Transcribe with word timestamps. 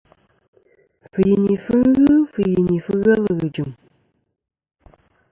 Fɨyinifɨ 1.11 1.75
ghɨ 1.95 2.13
fɨyinìfɨ 2.31 2.93
ghelɨ 3.03 3.29
ghɨ 3.37 3.47
jɨ̀m. 3.55 3.71